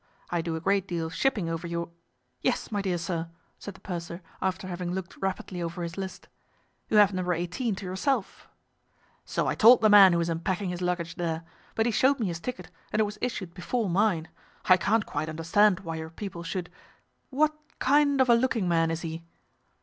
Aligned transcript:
I 0.31 0.41
do 0.41 0.55
a 0.55 0.59
great 0.59 0.87
deal 0.87 1.05
of 1.05 1.13
shipping 1.13 1.47
over 1.47 1.67
your—" 1.67 1.91
"Yes, 2.41 2.71
my 2.71 2.81
dear 2.81 2.97
sir," 2.97 3.29
said 3.59 3.75
the 3.75 3.79
purser, 3.81 4.23
after 4.41 4.65
having 4.65 4.91
looked 4.93 5.15
rapidly 5.17 5.61
over 5.61 5.83
his 5.83 5.95
list, 5.95 6.27
"you 6.89 6.97
have 6.97 7.13
No. 7.13 7.31
18 7.31 7.75
to 7.75 7.85
yourself." 7.85 8.47
"So 9.25 9.45
I 9.45 9.53
told 9.53 9.81
the 9.81 9.91
man 9.91 10.13
who 10.13 10.19
is 10.19 10.27
unpacking 10.27 10.71
his 10.71 10.81
luggage 10.81 11.17
there; 11.17 11.43
but 11.75 11.85
he 11.85 11.91
showed 11.91 12.19
me 12.19 12.25
his 12.25 12.39
ticket, 12.39 12.71
and 12.91 12.99
it 12.99 13.03
was 13.05 13.19
issued 13.21 13.53
before 13.53 13.91
mine. 13.91 14.27
I 14.65 14.75
can't 14.75 15.05
quite 15.05 15.29
understand 15.29 15.81
why 15.81 15.97
your 15.97 16.09
people 16.09 16.41
should—" 16.41 16.71
"What 17.29 17.55
kind 17.77 18.19
of 18.21 18.27
a 18.27 18.33
looking 18.33 18.67
man 18.67 18.89
is 18.89 19.01
he?" 19.01 19.23